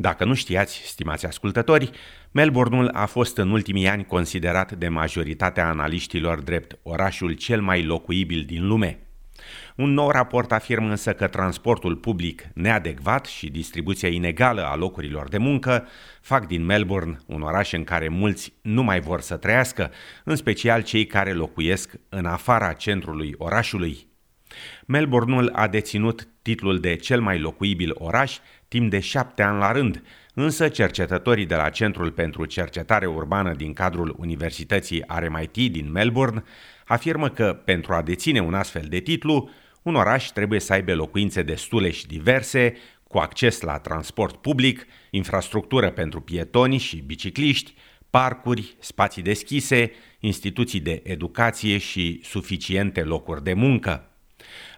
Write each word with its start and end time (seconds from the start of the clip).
Dacă 0.00 0.24
nu 0.24 0.34
știați, 0.34 0.80
stimați 0.84 1.26
ascultători, 1.26 1.90
Melbourneul 2.30 2.88
a 2.88 3.06
fost 3.06 3.36
în 3.36 3.50
ultimii 3.50 3.88
ani 3.88 4.04
considerat 4.04 4.72
de 4.72 4.88
majoritatea 4.88 5.68
analiștilor 5.68 6.40
drept 6.40 6.78
orașul 6.82 7.32
cel 7.32 7.60
mai 7.60 7.84
locuibil 7.84 8.44
din 8.46 8.66
lume. 8.66 8.98
Un 9.76 9.92
nou 9.92 10.10
raport 10.10 10.52
afirmă 10.52 10.88
însă 10.88 11.12
că 11.12 11.26
transportul 11.26 11.96
public 11.96 12.42
neadecvat 12.54 13.26
și 13.26 13.50
distribuția 13.50 14.08
inegală 14.08 14.62
a 14.62 14.76
locurilor 14.76 15.28
de 15.28 15.38
muncă 15.38 15.86
fac 16.20 16.46
din 16.46 16.64
Melbourne 16.64 17.18
un 17.26 17.42
oraș 17.42 17.72
în 17.72 17.84
care 17.84 18.08
mulți 18.08 18.52
nu 18.62 18.82
mai 18.82 19.00
vor 19.00 19.20
să 19.20 19.36
trăiască, 19.36 19.90
în 20.24 20.36
special 20.36 20.82
cei 20.82 21.06
care 21.06 21.32
locuiesc 21.32 21.94
în 22.08 22.24
afara 22.24 22.72
centrului 22.72 23.34
orașului. 23.38 24.06
Melbourneul 24.86 25.50
a 25.52 25.68
deținut 25.68 26.28
titlul 26.48 26.80
de 26.80 26.96
cel 26.96 27.20
mai 27.20 27.38
locuibil 27.38 27.94
oraș 27.94 28.38
timp 28.68 28.90
de 28.90 29.00
șapte 29.00 29.42
ani 29.42 29.58
la 29.58 29.72
rând, 29.72 30.02
însă 30.34 30.68
cercetătorii 30.68 31.46
de 31.46 31.54
la 31.54 31.68
Centrul 31.68 32.10
pentru 32.10 32.44
Cercetare 32.44 33.06
Urbană 33.06 33.54
din 33.54 33.72
cadrul 33.72 34.14
Universității 34.18 35.04
RMIT 35.06 35.72
din 35.72 35.90
Melbourne 35.92 36.42
afirmă 36.86 37.28
că 37.28 37.62
pentru 37.64 37.92
a 37.92 38.02
deține 38.02 38.40
un 38.40 38.54
astfel 38.54 38.86
de 38.88 38.98
titlu, 38.98 39.50
un 39.82 39.94
oraș 39.94 40.26
trebuie 40.26 40.60
să 40.60 40.72
aibă 40.72 40.94
locuințe 40.94 41.42
destule 41.42 41.90
și 41.90 42.06
diverse, 42.06 42.76
cu 43.08 43.18
acces 43.18 43.60
la 43.60 43.78
transport 43.78 44.36
public, 44.36 44.86
infrastructură 45.10 45.90
pentru 45.90 46.20
pietoni 46.20 46.78
și 46.78 46.96
bicicliști, 46.96 47.74
parcuri, 48.10 48.76
spații 48.78 49.22
deschise, 49.22 49.92
instituții 50.20 50.80
de 50.80 51.00
educație 51.04 51.78
și 51.78 52.20
suficiente 52.22 53.02
locuri 53.02 53.44
de 53.44 53.52
muncă. 53.52 54.07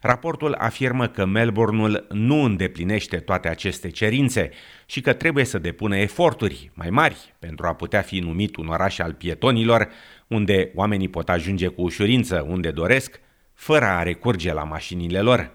Raportul 0.01 0.55
afirmă 0.55 1.09
că 1.09 1.25
Melbourneul 1.25 2.07
nu 2.11 2.43
îndeplinește 2.43 3.17
toate 3.17 3.49
aceste 3.49 3.91
cerințe 3.91 4.51
și 4.87 5.01
că 5.01 5.13
trebuie 5.13 5.45
să 5.45 5.59
depună 5.59 5.97
eforturi 5.97 6.71
mai 6.75 6.91
mari 6.91 7.35
pentru 7.39 7.67
a 7.67 7.75
putea 7.75 8.01
fi 8.01 8.19
numit 8.19 8.57
un 8.57 8.67
oraș 8.67 8.99
al 8.99 9.13
pietonilor, 9.13 9.89
unde 10.27 10.71
oamenii 10.75 11.09
pot 11.09 11.29
ajunge 11.29 11.67
cu 11.67 11.83
ușurință 11.83 12.47
unde 12.49 12.71
doresc, 12.71 13.21
fără 13.55 13.85
a 13.85 14.03
recurge 14.03 14.53
la 14.53 14.65
mașinile 14.65 15.21
lor. 15.21 15.51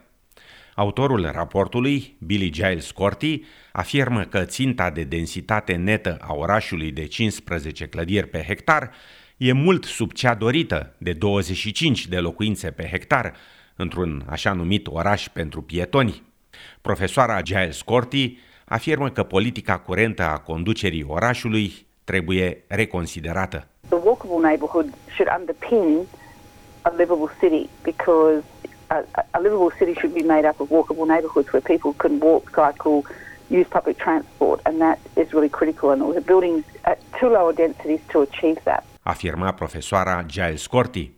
Autorul 0.76 1.30
raportului, 1.34 2.18
Billy 2.20 2.50
Giles 2.50 2.92
Corti, 2.92 3.44
afirmă 3.72 4.24
că 4.24 4.44
ținta 4.44 4.90
de 4.90 5.04
densitate 5.04 5.76
netă 5.76 6.18
a 6.22 6.34
orașului 6.34 6.92
de 6.92 7.06
15 7.06 7.86
clădiri 7.86 8.28
pe 8.28 8.44
hectar 8.48 8.92
e 9.38 9.52
mult 9.52 9.84
sub 9.84 10.12
cea 10.12 10.34
dorită 10.34 10.96
de 10.98 11.14
25 11.14 12.08
de 12.08 12.18
locuințe 12.18 12.72
pe 12.72 12.88
hectar, 12.92 13.34
într-un 13.76 14.24
așa 14.30 14.54
numit 14.54 14.88
oraș 14.88 15.28
pentru 15.30 15.62
pietoni. 15.62 16.24
Profesoara 16.82 17.42
Giles 17.42 17.82
Corti 17.82 18.38
afirmă 18.66 19.10
că 19.10 19.24
politica 19.24 19.78
curentă 19.78 20.24
a 20.24 20.38
conducerii 20.38 21.06
orașului 21.08 21.86
trebuie 22.04 22.64
reconsiderată. 22.68 23.68
The 23.88 23.98
walkable 24.04 24.48
neighborhood 24.48 24.94
should 25.16 25.30
underpin 25.40 26.06
a 26.82 26.90
livable 26.98 27.32
city 27.40 27.70
because 27.84 28.44
a, 28.88 29.04
a 29.32 29.40
livable 29.40 29.72
city 29.78 29.94
should 30.00 30.14
be 30.14 30.26
made 30.34 30.48
up 30.48 30.60
of 30.60 30.70
walkable 30.70 31.08
neighborhoods 31.08 31.50
where 31.52 31.64
people 31.74 31.94
can 31.98 32.14
walk, 32.22 32.44
cycle, 32.50 33.04
use 33.50 33.68
public 33.70 33.98
transport, 33.98 34.60
and 34.68 34.80
that 34.80 34.98
is 35.18 35.32
really 35.32 35.50
critical. 35.50 35.90
And 35.92 36.02
we're 36.02 36.22
building 36.22 36.64
at 36.82 36.98
too 37.20 37.30
lower 37.30 37.54
densities 37.54 38.02
to 38.12 38.22
achieve 38.22 38.60
that. 38.64 38.84
Afirma 39.04 39.52
profesoara 39.54 40.24
Giles 40.28 40.68
Corti. 40.68 41.15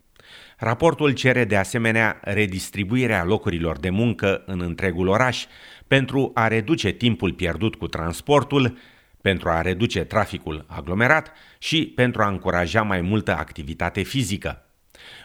Raportul 0.59 1.11
cere 1.11 1.45
de 1.45 1.55
asemenea 1.55 2.19
redistribuirea 2.21 3.23
locurilor 3.23 3.77
de 3.79 3.89
muncă 3.89 4.43
în 4.45 4.61
întregul 4.61 5.07
oraș 5.07 5.45
pentru 5.87 6.31
a 6.33 6.47
reduce 6.47 6.89
timpul 6.89 7.33
pierdut 7.33 7.75
cu 7.75 7.87
transportul, 7.87 8.77
pentru 9.21 9.49
a 9.49 9.61
reduce 9.61 10.03
traficul 10.03 10.65
aglomerat 10.67 11.31
și 11.57 11.91
pentru 11.95 12.21
a 12.21 12.27
încuraja 12.27 12.81
mai 12.81 13.01
multă 13.01 13.35
activitate 13.37 14.01
fizică. 14.01 14.61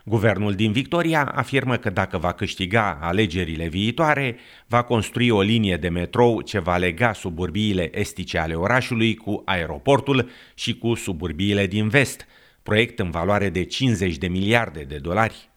Guvernul 0.04 0.54
din 0.54 0.72
Victoria 0.72 1.24
afirmă 1.24 1.76
că 1.76 1.90
dacă 1.90 2.18
va 2.18 2.32
câștiga 2.32 2.98
alegerile 3.00 3.68
viitoare, 3.68 4.36
va 4.66 4.82
construi 4.82 5.30
o 5.30 5.40
linie 5.40 5.76
de 5.76 5.88
metrou 5.88 6.40
ce 6.40 6.58
va 6.58 6.76
lega 6.76 7.12
suburbiile 7.12 7.98
estice 7.98 8.38
ale 8.38 8.54
orașului 8.54 9.14
cu 9.14 9.42
aeroportul 9.44 10.30
și 10.54 10.78
cu 10.78 10.94
suburbiile 10.94 11.66
din 11.66 11.88
vest, 11.88 12.26
proiect 12.62 12.98
în 12.98 13.10
valoare 13.10 13.48
de 13.48 13.64
50 13.64 14.16
de 14.16 14.26
miliarde 14.26 14.82
de 14.82 14.96
dolari. 14.96 15.50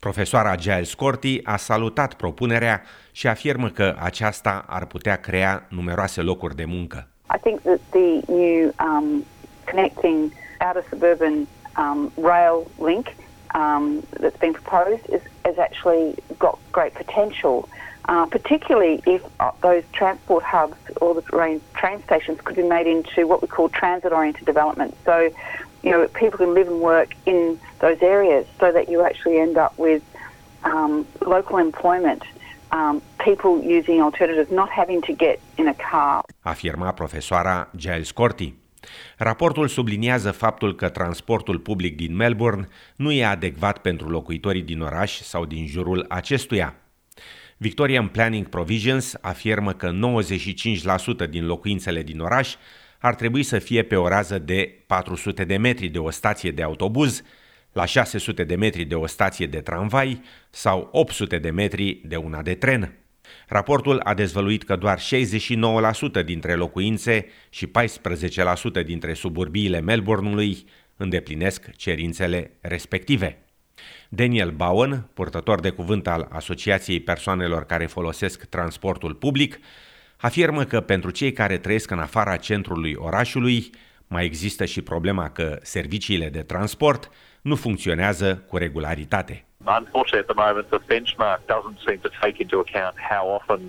Profesoara 0.00 0.54
Giles 0.54 0.94
Corti 0.94 1.40
a 1.44 1.56
salutat 1.56 2.14
propunerea 2.14 2.82
și 3.12 3.26
afirmă 3.26 3.68
că 3.68 3.96
aceasta 3.98 4.64
ar 4.66 4.86
putea 4.86 5.16
crea 5.16 5.66
numeroase 5.68 6.20
locuri 6.20 6.56
de 6.56 6.64
muncă. 6.64 7.08
I 7.34 7.38
think 7.40 7.60
that 7.62 7.80
the 7.90 8.20
new 8.28 8.72
um, 8.80 9.24
connecting 9.70 10.32
outer 10.60 10.84
suburban 10.90 11.46
um, 11.76 12.12
rail 12.16 12.66
link 12.78 13.06
um, 13.54 14.02
that's 14.20 14.38
been 14.38 14.52
proposed 14.52 15.04
is, 15.08 15.22
has 15.44 15.58
actually 15.58 16.14
got 16.38 16.58
great 16.72 16.94
potential, 16.94 17.68
uh, 18.08 18.26
particularly 18.26 19.02
if 19.06 19.22
uh, 19.40 19.50
those 19.60 19.82
transport 19.92 20.44
hubs 20.44 20.76
or 21.00 21.14
the 21.14 21.22
train 21.74 22.02
stations 22.04 22.40
could 22.42 22.56
be 22.56 22.62
made 22.62 22.86
into 22.86 23.26
what 23.26 23.42
we 23.42 23.48
call 23.48 23.68
transit-oriented 23.68 24.44
development. 24.44 24.96
So, 25.04 25.30
you 25.86 25.92
know, 25.92 26.02
people 26.22 26.38
can 26.44 26.52
live 26.58 26.68
and 26.74 26.80
work 26.92 27.10
in 27.24 27.40
those 27.84 28.00
areas 28.16 28.44
so 28.60 28.66
that 28.76 28.86
you 28.92 28.98
actually 29.08 29.38
end 29.46 29.56
up 29.64 29.72
with 29.86 30.02
um, 30.70 31.06
local 31.34 31.58
employment 31.58 32.22
um, 32.72 33.02
people 33.24 33.52
using 33.78 34.02
alternatives, 34.02 34.50
not 34.50 34.68
having 34.80 35.00
to 35.02 35.12
get 35.12 35.38
in 35.56 35.66
a 35.68 35.76
car. 35.90 36.24
Afirma 36.40 36.92
profesoara 36.92 37.70
Giles 37.76 38.10
Corti. 38.10 38.54
Raportul 39.16 39.68
subliniază 39.68 40.30
faptul 40.30 40.74
că 40.74 40.88
transportul 40.88 41.58
public 41.58 41.96
din 41.96 42.16
Melbourne 42.16 42.68
nu 42.96 43.12
e 43.12 43.24
adecvat 43.24 43.78
pentru 43.78 44.08
locuitorii 44.08 44.62
din 44.62 44.80
oraș 44.80 45.20
sau 45.20 45.44
din 45.44 45.66
jurul 45.66 46.04
acestuia. 46.08 46.74
Victorian 47.56 48.08
Planning 48.08 48.46
Provisions 48.46 49.16
afirmă 49.20 49.72
că 49.72 49.90
95% 51.26 51.30
din 51.30 51.46
locuințele 51.46 52.02
din 52.02 52.20
oraș 52.20 52.54
ar 52.98 53.14
trebui 53.14 53.42
să 53.42 53.58
fie 53.58 53.82
pe 53.82 53.96
o 53.96 54.08
rază 54.08 54.38
de 54.38 54.84
400 54.86 55.44
de 55.44 55.56
metri 55.56 55.88
de 55.88 55.98
o 55.98 56.10
stație 56.10 56.50
de 56.50 56.62
autobuz, 56.62 57.22
la 57.72 57.84
600 57.84 58.44
de 58.44 58.54
metri 58.54 58.84
de 58.84 58.94
o 58.94 59.06
stație 59.06 59.46
de 59.46 59.60
tramvai 59.60 60.22
sau 60.50 60.88
800 60.92 61.38
de 61.38 61.50
metri 61.50 62.00
de 62.04 62.16
una 62.16 62.42
de 62.42 62.54
tren. 62.54 62.92
Raportul 63.48 64.00
a 64.04 64.14
dezvăluit 64.14 64.64
că 64.64 64.76
doar 64.76 65.00
69% 66.20 66.24
dintre 66.24 66.54
locuințe 66.54 67.26
și 67.50 67.70
14% 68.80 68.84
dintre 68.84 69.14
suburbiile 69.14 69.80
Melbourneului 69.80 70.64
îndeplinesc 70.96 71.70
cerințele 71.76 72.50
respective. 72.60 73.38
Daniel 74.08 74.50
Bowen, 74.50 75.08
purtător 75.14 75.60
de 75.60 75.70
cuvânt 75.70 76.06
al 76.06 76.28
Asociației 76.30 77.00
Persoanelor 77.00 77.64
care 77.64 77.86
folosesc 77.86 78.44
transportul 78.44 79.14
public, 79.14 79.58
afirmă 80.16 80.64
că 80.64 80.80
pentru 80.80 81.10
cei 81.10 81.32
care 81.32 81.58
trăiesc 81.58 81.90
în 81.90 81.98
afara 81.98 82.36
centrului 82.36 82.94
orașului, 82.98 83.70
mai 84.06 84.24
există 84.24 84.64
și 84.64 84.82
problema 84.82 85.30
că 85.30 85.58
serviciile 85.62 86.28
de 86.28 86.42
transport 86.42 87.10
nu 87.40 87.54
funcționează 87.54 88.44
cu 88.48 88.56
regularitate. 88.56 89.44
Unfortunately, 89.66 90.20
at 90.20 90.26
the 90.26 90.44
moment, 90.46 90.66
the 90.68 90.80
benchmark 90.86 91.40
doesn't 91.46 91.78
seem 91.86 91.98
to 91.98 92.10
take 92.20 92.36
into 92.42 92.58
account 92.66 92.94
how 93.10 93.24
often 93.38 93.60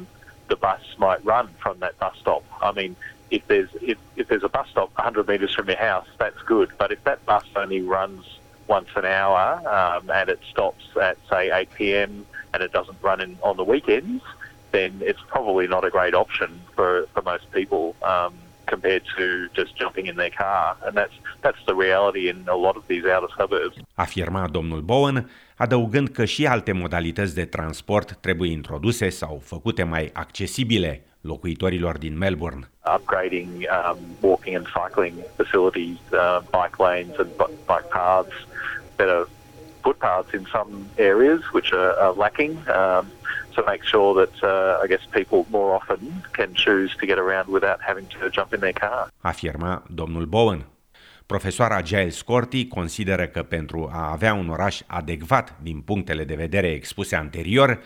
the 0.51 0.57
bus 0.67 0.83
might 0.97 1.21
run 1.23 1.49
from 1.57 1.75
that 1.79 1.95
bus 1.97 2.15
stop. 2.19 2.43
I 2.61 2.71
mean, 2.79 2.95
if 3.29 3.41
there's 3.47 3.71
if, 3.81 3.97
if 4.15 4.27
there's 4.27 4.43
a 4.43 4.53
bus 4.57 4.67
stop 4.69 4.89
100 4.95 5.27
metres 5.27 5.53
from 5.55 5.67
your 5.67 5.81
house, 5.91 6.07
that's 6.17 6.41
good. 6.45 6.69
But 6.77 6.91
if 6.91 7.03
that 7.03 7.19
bus 7.25 7.45
only 7.55 7.81
runs 7.81 8.23
once 8.67 8.89
an 8.95 9.05
hour 9.05 9.61
um, 9.77 10.09
and 10.09 10.29
it 10.29 10.39
stops 10.51 10.85
at 11.01 11.17
say 11.29 11.51
8 11.51 11.73
p.m. 11.73 12.25
and 12.53 12.63
it 12.63 12.71
doesn't 12.71 12.97
run 13.01 13.19
in, 13.21 13.37
on 13.41 13.55
the 13.57 13.63
weekends, 13.63 14.23
then 14.77 14.91
it's 15.09 15.23
probably 15.33 15.67
not 15.75 15.83
a 15.89 15.91
great 15.97 16.15
option 16.23 16.49
for 16.75 16.89
for 17.13 17.21
most 17.31 17.45
people. 17.57 17.83
Um, 18.13 18.33
compared 18.73 19.03
to 19.17 19.25
just 19.59 19.71
jumping 19.81 20.05
in 20.11 20.15
their 20.15 20.33
car. 20.43 20.77
And 20.85 20.93
that's, 20.99 21.17
that's 21.45 21.61
the 21.69 21.75
reality 21.85 22.23
in 22.33 22.39
a 22.47 22.59
lot 22.65 22.75
of 22.79 22.83
these 22.91 23.05
outer 23.15 23.31
suburbs. 23.37 23.75
Afirma 23.95 24.47
domnul 24.47 24.81
Bowen, 24.81 25.29
adăugând 25.55 26.09
că 26.09 26.25
și 26.25 26.45
alte 26.45 26.71
modalități 26.71 27.35
de 27.35 27.45
transport 27.45 28.17
trebuie 28.21 28.51
introduse 28.51 29.09
sau 29.09 29.41
făcute 29.43 29.83
mai 29.83 30.09
accesibile 30.13 31.05
locuitorilor 31.21 31.97
din 31.97 32.17
Melbourne. 32.17 32.69
Upgrading 32.95 33.49
um, 33.49 33.97
walking 34.19 34.55
and 34.55 34.67
cycling 34.67 35.13
facilities, 35.35 35.97
uh, 36.11 36.39
bike 36.51 36.77
lanes 36.77 37.17
and 37.17 37.29
bike 37.65 37.89
paths, 37.89 38.35
better 38.95 39.27
footpaths 39.81 40.33
in 40.33 40.45
some 40.51 40.71
areas 40.95 41.39
which 41.51 41.71
are, 41.73 41.93
are 42.03 42.13
lacking. 42.17 42.51
Um, 42.79 43.05
to 43.57 43.63
make 43.71 43.83
sure 43.91 44.09
that 44.21 44.35
uh, 44.43 44.83
I 44.83 44.87
guess 44.91 45.03
people 45.19 45.41
more 45.57 45.71
often 45.77 45.99
can 46.31 46.49
choose 46.63 46.91
to 46.99 47.05
get 47.11 47.17
around 47.25 47.47
without 47.57 47.79
having 47.89 48.07
to 48.07 48.19
jump 48.37 48.49
in 48.53 48.59
their 48.59 48.77
car. 48.83 49.11
Afirma 49.21 49.83
domnul 49.87 50.25
Bowen. 50.25 50.65
Profesoara 51.25 51.81
Giles 51.81 52.21
Corti 52.21 52.67
consideră 52.67 53.25
că 53.27 53.43
pentru 53.43 53.89
a 53.93 54.11
avea 54.11 54.33
un 54.33 54.49
oraș 54.49 54.79
adecvat 54.87 55.55
din 55.61 55.81
punctele 55.81 56.23
de 56.23 56.35
vedere 56.35 56.67
expuse 56.71 57.15
anterior, 57.15 57.79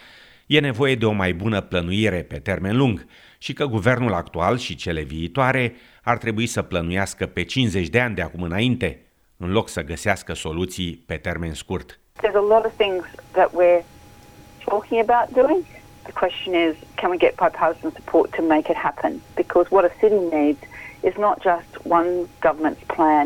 E 0.52 0.60
nevoie 0.60 0.96
de 0.96 1.06
o 1.06 1.12
mai 1.12 1.34
bună 1.34 1.62
plănuire 1.62 2.24
pe 2.24 2.40
termen 2.40 2.78
lung 2.78 3.06
și 3.38 3.54
că 3.54 3.66
guvernul 3.66 4.14
actual 4.14 4.58
și 4.58 4.76
cele 4.76 5.02
viitoare 5.02 5.76
ar 6.04 6.18
trebui 6.18 6.46
să 6.46 6.62
plănuiască 6.62 7.26
pe 7.26 7.44
50 7.44 7.88
de 7.88 8.00
ani 8.00 8.16
de 8.16 8.22
acum 8.22 8.42
înainte, 8.42 9.02
în 9.38 9.52
loc 9.52 9.70
să 9.70 9.82
găsească 9.82 10.34
soluții 10.34 11.04
pe 11.06 11.16
termen 11.16 11.54
scurt. 11.54 12.00
There's 12.24 12.36
a 12.36 12.56
lot 12.56 12.66
of 12.66 12.72
things 12.78 13.06
that 13.32 13.50
we're 13.50 13.84
talking 14.72 15.00
about 15.08 15.26
doing. 15.42 15.62
The 16.10 16.14
question 16.24 16.52
is, 16.56 16.74
can 17.00 17.10
we 17.14 17.18
get 17.26 17.32
bipartisan 17.44 17.92
support 18.00 18.28
to 18.38 18.42
make 18.54 18.66
it 18.74 18.78
happen? 18.88 19.12
Because 19.42 19.66
what 19.76 19.84
a 19.92 19.92
city 20.02 20.20
needs 20.38 20.62
is 21.10 21.16
not 21.26 21.36
just 21.50 21.70
one 21.98 22.10
government's 22.48 22.84
plan, 22.96 23.26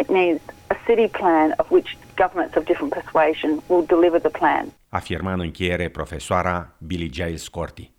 it 0.00 0.08
needs 0.18 0.42
a 0.74 0.76
city 0.86 1.08
plan 1.20 1.48
of 1.60 1.66
which 1.74 1.88
governments 2.22 2.54
of 2.58 2.62
different 2.70 2.92
persuasion 2.98 3.50
will 3.68 3.84
deliver 3.94 4.18
the 4.28 4.30
plan. 4.40 4.64
Afirma 4.88 5.32
în 5.32 5.40
încheiere 5.40 5.88
profesoara 5.88 6.74
Billy 6.78 7.10
Giles 7.10 7.48
Corti. 7.48 7.90